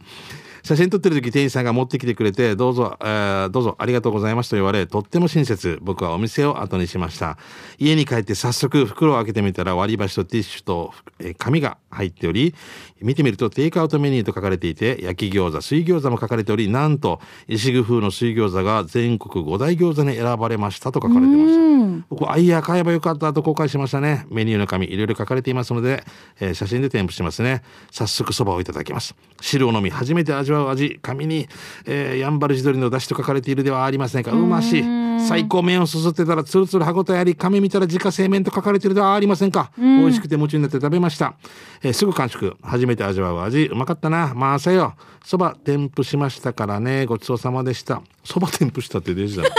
[0.62, 5.78] 写真撮ってる時店員さんが持ってきてくれて、どうぞ、えーどうぞありがとうございますと言われ、とっても親切。
[5.82, 7.36] 僕はお店を後にしました。
[7.78, 12.54] 家に帰って早速袋を開けてみたら割り箸とティッシュと、えー紙が入っており、
[13.00, 22.06] 見てみるとテイクアウトメニューと書かれていて、焼き餃子、水餃子も書かれており、なんと、石工風の水餃子が全国5大餃子に選ばれましたと書かれてました。
[22.08, 24.26] 僕は、あいや、買えばよかったと後悔しましたね。
[24.30, 26.04] メニューの紙、いろいろ書かれていますので、
[26.40, 27.62] えー写真で添付しますね。
[27.90, 29.16] 早速そばをいただきます。
[29.40, 31.48] 汁を飲み、初めて味わう味、紙に、
[31.86, 34.32] えーやんばる地鶏の出汁と書かれているではありませんか。
[34.32, 34.84] うましい。
[35.26, 39.70] 最高麺をすすってたら、つるつる歯ごたえあり、紙見たら自家製麺と書かれているではありませんか。
[39.76, 41.34] 美味しくて夢中になって食べました。
[41.82, 42.56] えーすぐ完食。
[42.62, 44.32] 初めて味わう味、うまかったな。
[44.34, 44.94] まあ、さよ。
[45.24, 47.06] そば添付しましたからね。
[47.06, 48.02] ごちそうさまでした。
[48.24, 49.44] そば添付したってデジだ。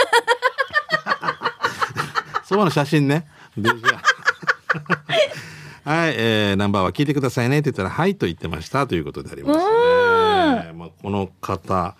[2.43, 3.25] そばの写真ね。
[3.57, 4.01] デジだ。
[5.85, 9.65] はい、えー、ナンバーは聞いてくださいねって言ったら、はいと言ってましたということでありますね。
[11.01, 11.95] まあ、この方、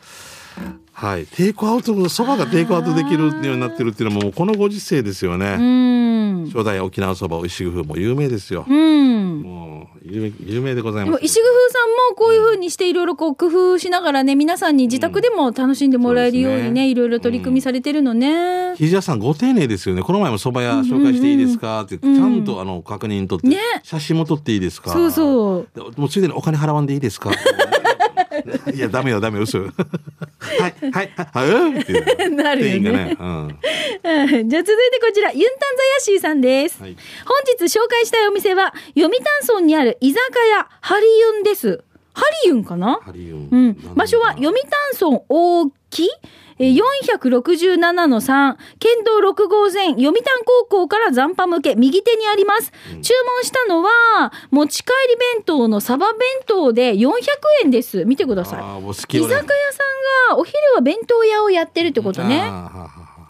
[0.91, 5.57] はい、テイクアウト、そばがテイクアウトできるようになってるっていうのはもうこのご時世ですよね。
[5.59, 6.49] うん。
[6.53, 8.65] 初代沖縄そば、石工風も有名ですよ。
[8.67, 9.41] うん。
[9.41, 11.21] もう有名有名でございでます。
[11.21, 18.75] も石工風さんもこういう風にしていろいろこう工夫しながらね皆さんに自宅でも楽しんでもらえるようにねねいろいろ取り組みされてるのね。
[18.75, 20.03] ひじやさんご丁寧ですよね。
[20.03, 24.91] この前も蕎麦屋紹介していいですかって、ちゃんとあの確認取って、ね写真も撮っていいですか？
[24.91, 25.67] そうそう。
[25.73, 27.31] でもうついでにお金払わんでいいですか？
[28.73, 29.65] いや、ダメよ、ダメよ、嘘よ。
[30.39, 33.17] はい、はい、はい、はい、っていう なるよね。
[33.19, 33.47] うん。
[33.47, 33.47] う
[34.43, 36.81] んじゃあ続いてこちらユンタンザヤシーさんです。
[36.81, 41.83] はい本日紹介したいお店は読谷村にある居酒屋ハリユンです。
[42.13, 42.99] ハリユンかな？
[43.03, 43.49] ハリウン。
[43.51, 43.57] う
[43.91, 44.61] ん、場所は読谷
[45.11, 46.09] 村大木
[46.59, 46.79] えー
[47.19, 52.71] 467の3、県道6号線、読谷高校から残波向け、右手にあります。
[53.01, 57.09] 注文したのは、持ち帰り弁当のサバ弁当で400
[57.63, 58.05] 円です。
[58.05, 58.59] 見てください。
[58.89, 62.43] 居酒屋さんがお昼は弁当屋をやってるってことね。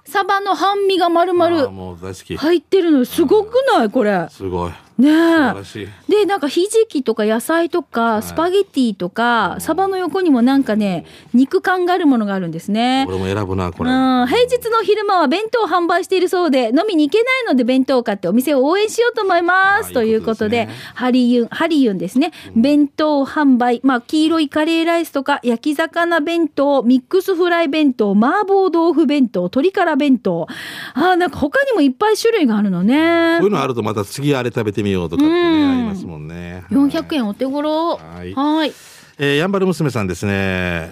[0.05, 1.95] サバの半身が丸々。
[2.37, 3.89] 入ってるのすごくない？
[3.89, 4.27] これ。
[4.29, 4.71] すごい。
[4.97, 5.63] ね素晴えら。
[5.63, 6.11] しい。
[6.11, 13.05] で、なんかひじきとか野菜とかスパゲティとか、サバの横にもなんかね、肉感があるものがあるんですね。
[13.07, 13.89] 俺も選ぶな、これ。
[13.89, 19.91] うん、平日の昼間は弁当を販売しているそうで、飲みに行けないので弁当を買ってお店を応援しようと思います。
[19.91, 22.31] あということで、ハリユン、ハリユンですね。
[22.55, 30.47] 弁当販売、まあ、黄色いカレーライスとか、焼き魚弁当、ミックスフライ弁当、麻婆豆腐弁当、鶏から弁当。
[30.93, 33.53] あーなんか他にもいっぱい種類があるのねこういう。
[33.53, 36.63] のあるとまた次あれ食べてみようとかってね、ありますもんね。
[36.69, 37.97] 400円お手頃。
[37.97, 38.33] はい。
[38.33, 38.73] はい。
[39.17, 40.31] えー、やんばる娘さんですね、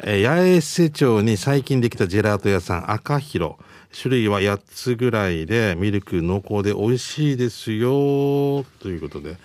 [0.03, 3.55] えー、八重瀬町に最近できたジェラート屋さん、赤広。
[3.93, 8.63] 種類は8つぐらいでミルク濃厚で美味しいですよ。
[8.79, 9.35] ということで。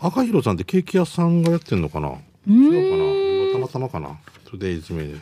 [0.00, 2.08] 赤広さんってケーキ屋さんがやってんのかな？
[2.48, 3.58] 違うかな？
[3.58, 4.18] たまたまかな？
[4.50, 5.20] Today's menu。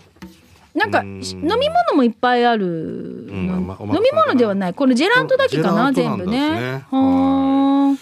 [0.72, 4.74] なんか飲み物もいっぱいある、んのまあまあ飲み物ではない。
[4.74, 6.84] これジェラートだけかなジェラートなん全部ね。
[6.90, 7.96] はー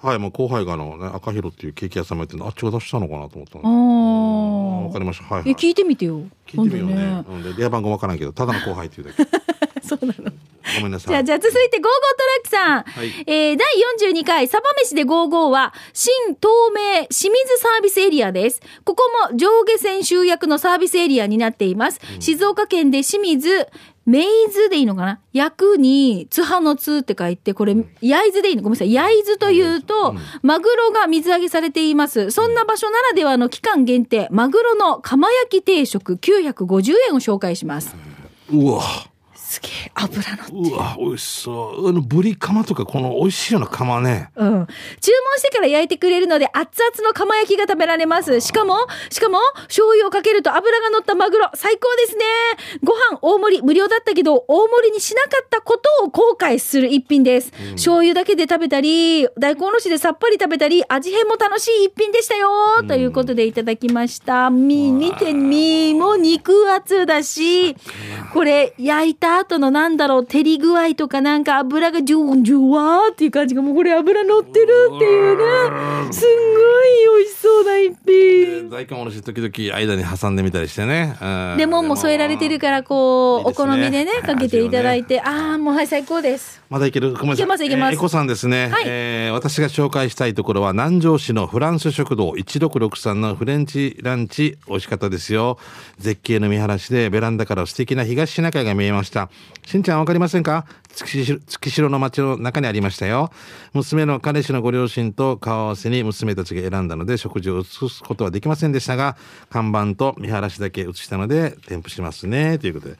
[0.00, 5.24] はいもう後輩があの、ね、赤広っていうケーキ屋さんもやってるのあっちが出したのかなと思ったあのわーかりました。
[5.24, 6.22] はい、はい、え聞いてみてよ。
[6.46, 6.94] 聞いてみようね。
[6.94, 9.24] 今度うんで電話番号わからんけどただの後輩っていうだけ。
[9.82, 10.32] そうなの。
[10.76, 11.08] ごめんなさい。
[11.08, 12.92] じゃあ、じゃあ続いて、ゴーゴートラックさん。
[12.92, 13.24] はい。
[13.26, 13.66] えー、第
[14.12, 18.60] 42回、サバ飯でゴーゴーは、新東名清水サービスエリアです。
[18.84, 22.00] ここも上下線集約のサービスエリアになっています。
[22.20, 23.66] 静岡県で清水、
[24.08, 25.20] メイズでいいのかな？
[25.34, 28.62] 役に、津波の津って書いて、これ、焼津でいいの？
[28.62, 28.92] ごめんなさい。
[28.92, 32.30] 焼津というと、マグロが水揚げされています。
[32.30, 37.94] そんな場所ならではの期間限定、マグロの釜焼き定食950円を紹介します。
[38.50, 38.82] うわ
[39.48, 44.66] すげえ、油のうわ美味しそうあのブリカマとかこの美味しいようなカマねうん。
[45.00, 48.42] 注文してから焼いてくれるので、熱々の釜焼きが食べられます。
[48.42, 48.76] しかも、
[49.08, 52.24] しかも、醤油をかけると油が乗ったマグロ、最高ですね。
[52.84, 57.50] ご飯大盛り無料だったけど、大盛りにしなかったことを後悔する一品です。
[57.70, 62.48] 醤油だけで食べたり、大根おろしでさっぱり食べたり、味変も楽しい一品でしたよ。
[62.86, 64.50] ということでいただきました。
[64.50, 67.76] み、見てみ、もう肉厚だし、
[68.34, 76.12] これ、焼いた後のなんだろう、照り具合とかなんか油がジュンジュワーっていう感じが、もうこれ油乗ってるっていうね。
[76.12, 78.70] すんごい美味しそうな一品。
[78.70, 81.16] 大根おろし時々間に挟んでみたりしてね。
[81.20, 81.56] うん。
[81.58, 86.60] レモンも添えられてるから、こう、お好みでね、かけていただいて、ああ、もうはい、最高です。
[86.68, 87.14] まだいける？
[87.14, 87.44] ごめんなさい。
[87.44, 87.92] いけますいけます。
[87.92, 88.84] えーエコさんですね、はい。
[88.86, 95.58] えー私が紹介したいところは南城市のフランス食堂1663のフレンチランチ美味しかったですよ。
[95.98, 99.27] 絶景の見晴らしでベランダから素敵な東シナ海が見えました
[99.64, 100.66] しんちゃんわかりませんか？
[100.88, 103.30] 月城の町の中にありましたよ。
[103.74, 109.16] 娘の彼氏のご両親と顔合わせに娘たちが選んだので食事を移すことはできませんでしたが
[109.50, 112.58] 看板と見晴らしだけ移したので添付しますね。
[112.58, 112.96] ということで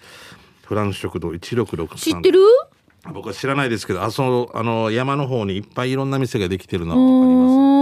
[0.67, 2.41] フランス食堂1663知ってる？
[3.13, 7.78] 僕は知らないですけどあそのあの山の方にいっぱいいろんな店ができてるのはわかります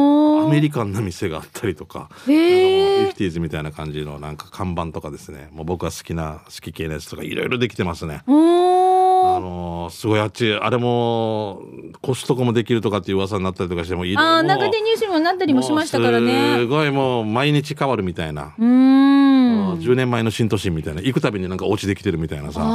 [0.47, 8.23] アメリカンな店があったりとかへーあのフィフティーズみたいな感じのなんか看板とかですねもう僕が好きな好き系のやつとかいろいろできてますね。
[8.29, 11.63] あのすごいあっちあれも
[12.01, 16.67] コストコもできるとかっていう噂になったりとかしてもいろいろ中手入手にもなったりもしましたからもうすね。
[16.67, 18.55] ごいもう毎日変わるみたいな。
[18.59, 19.36] うー
[19.77, 19.81] ん。
[19.81, 22.69] 10年前の新都心みたいな行くたびになんかお家できてるみたいなさあん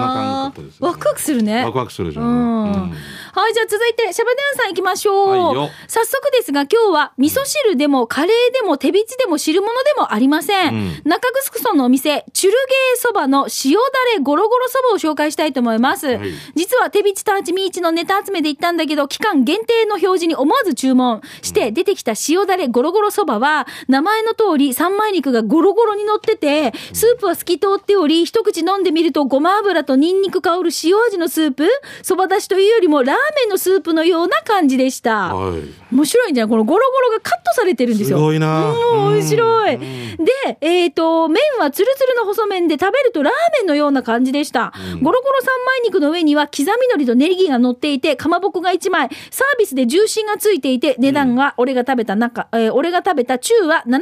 [0.00, 1.64] な感覚です、ワクワクするね。
[1.64, 2.92] ワクワクするじゃん、うんうん
[3.38, 5.28] はい、じゃあ続いて、シャバドゥンさん行きましょう。
[5.28, 10.74] はいよ早速ですが、今日は味噌汁でもカレーでも手びちでも汁物でもありません。
[10.74, 13.78] うん中城村のお店、チュルゲーそばの塩だ
[14.16, 16.06] れゴロゴロそばを紹介したいと思います。
[16.06, 16.18] はい
[16.54, 31.68] 実は手びちとあちみいちのネタ集めで行ったんだけど、期間限定の表示に思わず注文して出てきた塩だれゴロゴロそばは、名前の通り三枚肉がゴロゴロに乗ってて、スープは透き通っており、一口飲んでみるとごま油とニンニク香る塩味のスープ、
[32.02, 35.34] そばだしというよりもラーメンのスープのような感じでした。
[35.34, 38.20] はい面白いんじゃないこのゴロゴロがカットされてるんですすよ。
[38.20, 39.78] ごいなうん面白い。
[39.78, 44.72] で、えっ、と、麺はツルツルの細麺で食べるとラーメンのような感じでした。
[45.00, 53.98] ゴロゴロ三枚肉の上には刻み海苔とネギが乗っていて、かまぼこが1枚、サービスで重心がついていて、値段が俺が食べた中、えー俺が食べた中は730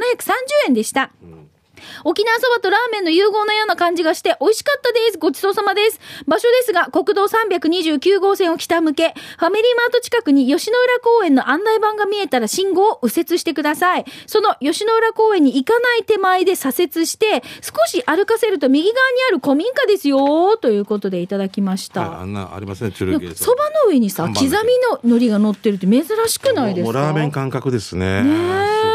[0.67, 1.11] 円でした。
[2.03, 5.17] 沖縄そばとラーメンの融合のような感じがして美味しかったです。
[5.17, 5.99] ごちそうさまです。
[6.27, 14.05] 場所ですが、国道329号線を北向け、ファミリーマート近くに吉野浦公園の案内板が見えたら信号を右折してください。
[14.25, 22.09] その吉野浦公園に行かない手前で左折して、少し歩かせると右側にある古民家ですよ、ということでいただきました。
[22.09, 26.99] はい、あんなありませんチュルゲーそばの上にさ、刻みの海苔が乗ってるって珍しくないですか？
[26.99, 28.31] ラーメン感覚ですねね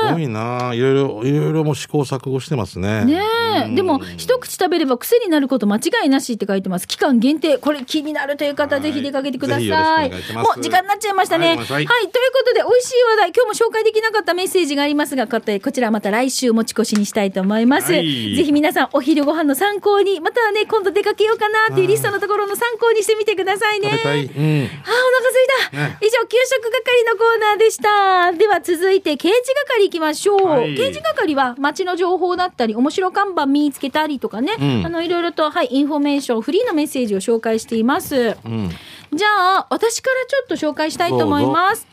[0.04, 3.04] えすごいないろいろいろいろもう試行錯誤してますね。
[3.04, 3.22] ね
[3.70, 6.88] え、でも一口食べれば癖になること間違いなしって書いてます。
[6.88, 7.58] 期間限定。
[7.58, 8.84] これ気になるという方、はい。
[8.84, 10.10] ぜひ出かけてください。
[10.10, 11.56] もう時間になっちゃいましたね。
[11.56, 11.64] ははい。
[11.64, 18.34] い、ごめんなさいということで美味しい話題今日も紹介できなかったメッセージがありますがここちらまた来週持ち越しにしたいと思います、はい。
[18.36, 23.90] ぜひ皆さんお昼ご飯の参考にまたはね今度出かけようかなっていうリストのところの参考にしてみてくださいね。
[23.90, 25.38] 食べたい、うん、あーお腹す
[25.70, 28.32] いた、ね以上給食係のコーナーでした。
[28.32, 29.34] では続いて刑事
[29.66, 30.76] 係行きましょう、はい。
[30.76, 34.86] 刑事係は街の情報だったり面白看板見つけたりとかね、うん。
[34.86, 38.36] あのいろいろとはいインフォメーションフリーのメッセージを紹介しています。
[38.44, 38.70] うん、
[39.12, 41.86] じゃあ私からちょっと紹介したいと思います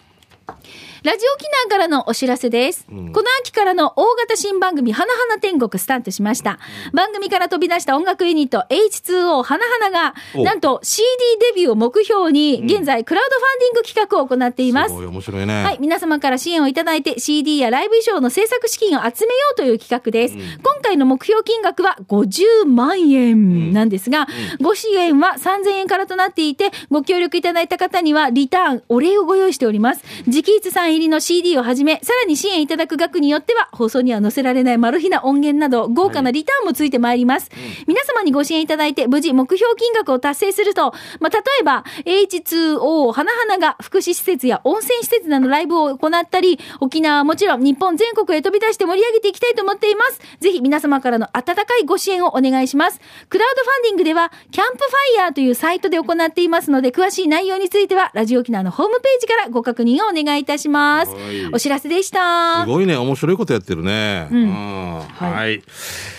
[1.02, 2.86] ラジオ沖縄からのお知らせです。
[2.86, 6.60] この秋からの大型新番組、花々天国スタートしました。
[6.92, 11.08] 番組から飛び出した音楽ユニット H2O 花々が、おなんと CD
[11.54, 14.96] デビューを目標に、現在クラウドファンディング企画を行っていますす。
[14.96, 15.64] ごい面白いね。
[15.64, 20.36] はい、皆様から支援をいただいて CD やライブ衣装の制作資金を集めようという企画です。
[20.36, 24.28] 今回の目標金額は50万円なんですが、
[24.60, 30.04] ご支援は3000円からとなっていて、ご協力いただいた方にはリターン、お礼をご用意しております。
[30.28, 37.50] 直筆さん入りの CD をはじめ、さらに支援いただく額によっては、放送には載せられないマル秘な音源など、豪華なリターンもついてまいります。
[37.88, 50.20] 皆様にご支援いただいて、無事目標金額を達成すると、まあ、例えば、H2O 花々が福祉施設や温泉施設などのライブを行ったり、沖縄はもちろん日本全国へ飛び出して盛り上げていきたいと思っています。
[50.40, 53.00] ぜひ皆様からの温かいご支援をお願いします。
[53.30, 60.79] クラウドファンディングでは、キャンプファイヤーというサイトで行っていますので、詳しい内容については、ラジオ沖縄のホームページからご確認をお願いいたします。
[60.80, 62.68] はいお知らせでしたす。
[62.68, 64.28] ごいね、面白いことやってるね。
[64.32, 65.62] うんはい。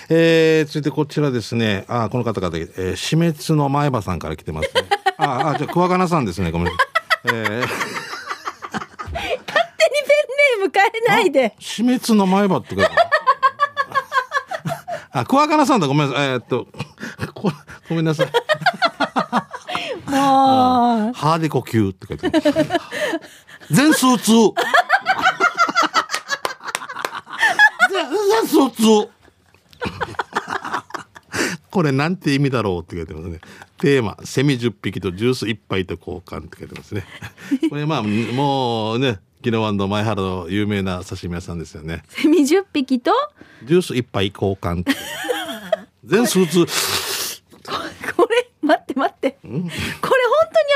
[0.08, 1.84] えー、続いてこちらですね。
[1.88, 4.82] あ、この方々、えー、死滅の前歯さんから来てますね。
[5.18, 6.50] あ、あ、じゃあ、桑名さんですね。
[6.50, 6.80] ごめんなさい。
[7.24, 7.70] えー、勝手に
[9.12, 9.50] ペン
[10.50, 11.54] ネーム変えないで。
[11.58, 12.94] 死滅の前歯って書いてある
[15.20, 15.86] あ、桑名さんだ。
[15.86, 16.28] ごめんなさい。
[16.28, 16.66] えーっと、
[17.34, 17.52] こ
[17.88, 18.26] ごめんなさい。
[18.26, 18.30] も
[21.10, 21.12] う。
[21.12, 22.80] ハーで呼吸って書いてある。
[23.70, 24.32] 全数通。
[27.90, 29.08] 全数通。
[31.70, 33.40] これなんて意味だろうって書いてますね。
[33.78, 37.04] テーマ、セミ10匹とジュース1杯と交換って書いてますね。
[37.70, 42.02] これまあ、もうね、宜野湾の前原の有名な刺身屋さんですよね。
[42.08, 43.12] セミ10匹と、
[43.64, 44.92] ジュース1杯交換って。
[46.04, 46.66] 全数通。
[48.16, 49.38] こ れ、待って待って。
[49.42, 49.68] これ本当に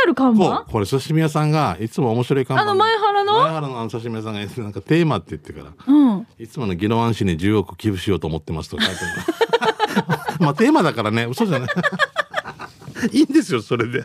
[0.05, 2.63] ある看も板うこれ刺身屋さんがいつも面白い看板。
[2.63, 3.33] あの前原の？
[3.35, 6.27] 前原のあの刺身屋さんがなんかテーマって言ってからうん。
[6.39, 8.85] いつもの宜野湾市に10億寄付しようと思ってますとか
[10.41, 11.69] まあテーマだからね嘘じゃない。
[13.13, 14.05] いいんですよそれで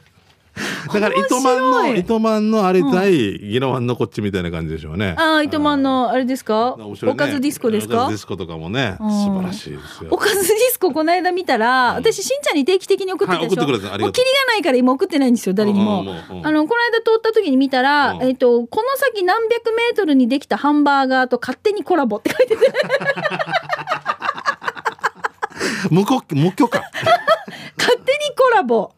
[0.93, 5.15] だから糸満の糸満のあれ対宜野湾のこっちみたいな感じでしょうね。
[5.17, 6.75] ああ、糸満の、あれですか？
[6.77, 6.85] ね。
[7.09, 7.95] おかずディスコですか？
[7.95, 9.11] おかずディスコとかもねうん。
[9.11, 10.09] 素晴らしいですよ。
[10.11, 16.03] おかずディスコこの間見たら、私、しんちゃんに定期的に送ってたでしょ、はい送ってくれもうキリがないから今送ってないんですよ、誰にも。
[16.43, 18.23] あの、この間通った時に見たら、うん。
[18.23, 22.71] えっと、この先何百メートルにできたハンバーガーと勝手にコラボって書いてて、
[25.89, 26.19] 無許
[26.67, 26.83] 可。
[27.77, 28.91] 勝手にコラボ。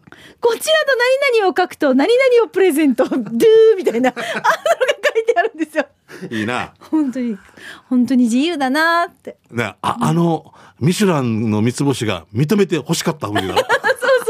[0.51, 0.97] こちらと
[1.33, 4.25] 何々を書くと何々をプレゼント、ドゥーみたいな、あのが
[5.13, 5.85] 書いてあるんですよ。
[6.29, 7.37] いいな本当に、
[7.89, 9.37] 本当に自由だなーって。
[9.49, 13.61] ねああのミシュランの三つ星が認めて欲しかったふりだろ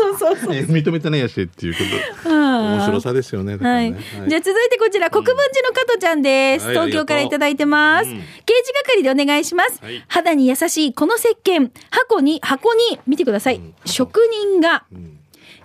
[0.02, 1.80] そうそうそう認めてないやしっていうこ
[2.24, 3.54] と面面白さですよね。
[3.54, 3.92] だからはい。
[3.92, 6.66] ねじゃあ続いてこちら、国分寺の加トちゃんです。
[6.68, 8.10] はい東京からいただいてます。
[8.10, 9.80] ありがとう刑事係でお願いします。
[9.82, 13.62] はい肌に優しいこの石鹸、箱に、箱に、見てください。
[13.86, 14.20] 職
[14.52, 14.84] 人が、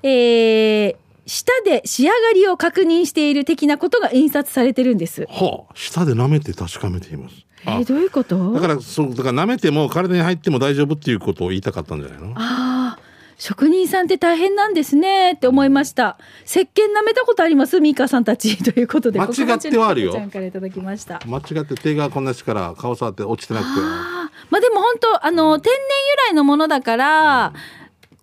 [0.09, 5.27] えー、舌で仕上がりを確認している的なことが印刷されてるんです。
[5.29, 7.35] はあ、舌で舐めて確かめています。
[7.65, 8.53] あえー、どういうこと？
[8.53, 12.29] だから、そう、だから舐めても体に入っても大丈夫っていうことを言いたかったんじゃないの？
[12.37, 12.99] ああ、
[13.39, 16.17] 職人さんって大変なんですねって思いました。
[16.45, 16.67] 石鹸
[16.97, 17.81] 舐めたことあります？
[17.81, 19.19] ミーカーさんたち ということで。
[19.19, 21.21] 間違ってはあるよ国分寺の加トちゃんからいただきました。
[21.27, 23.81] 間違って手がこんな力顔触って落ちてなくて。
[23.81, 25.81] まあでも本当あの天然
[26.29, 27.61] 由来のものだから、こ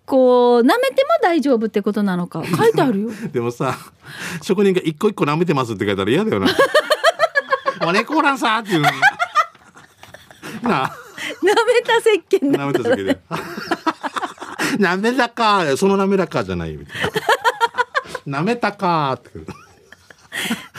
[0.06, 0.14] う
[0.60, 3.76] 舐めても大丈夫ってことなのか書いてあるよ でもさ、
[4.42, 6.48] 職人が一個一個舐めてますって書いたら嫌だよな。
[7.86, 8.82] お猫おらんさっていう。
[10.62, 10.96] なあ、
[11.42, 13.18] 舐めた石鹸だ舐めた時で。
[14.78, 17.02] 滑らか、その滑らかじゃないみたい
[18.26, 18.40] な。
[18.40, 19.30] 舐めたかって。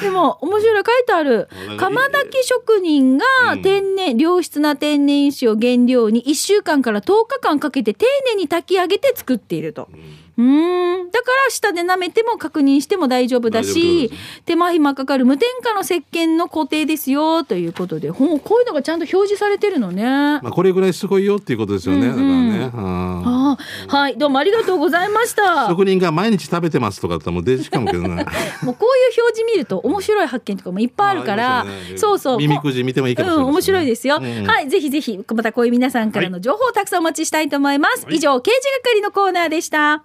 [0.02, 1.48] でも面白い書いてある。
[1.78, 3.62] 釜炊き職人がうん。
[3.62, 9.88] 天然、良質な天然石を原料に1週間から10日間かけて丁寧に炊き上げて作っていると。
[9.94, 11.12] うーん。
[11.12, 14.12] だから下で舐めても確認しても大丈夫だし
[14.46, 20.04] 手間暇かかる無添加の石鹸の工程ですよということでほんこういうのがちゃんと表示されてるのね。
[20.04, 22.08] まあこれぐらいすごいよっていうことですよね。
[22.08, 22.72] だからね。
[22.74, 22.82] うん。
[23.26, 24.18] ああはい。
[24.18, 25.68] どうもありがとうございました。
[25.68, 28.16] 職人が毎日食べてますとかもうデジかもけどな。
[28.16, 28.74] もうこういう
[29.22, 31.98] 表示見ると面白い発見とかもいっぱいあるから、ね。
[31.98, 32.38] そうそう。
[32.38, 34.48] 耳くじ見てもいいかもしれないうん、面白いですよ、うん。
[34.48, 40.04] はいぜひぜひまたこういう皆さんからの情報をたくさんお待ちしたいと思います、以上刑事係のコーナーでした